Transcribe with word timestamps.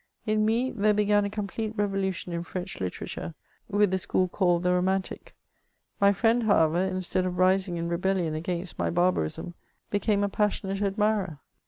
In 0.25 0.45
me, 0.45 0.71
there 0.71 0.95
began 0.95 1.25
a 1.25 1.29
complete 1.29 1.75
revolution 1.77 2.33
in 2.33 2.41
French 2.41 2.81
literature, 2.81 3.35
with 3.69 3.91
the 3.91 3.99
school 3.99 4.27
called 4.27 4.63
^tte 4.63 4.71
romantic: 4.73 5.35
my 5.99 6.11
friend, 6.11 6.41
however, 6.41 6.79
instead 6.83 7.23
of 7.23 7.37
rising 7.37 7.77
in 7.77 7.87
rebdlion 7.87 8.33
against 8.35 8.79
my 8.79 8.89
barbarism, 8.89 9.53
became 9.91 10.23
a 10.23 10.27
pasraonate 10.29 10.81
admirer. 10.81 11.37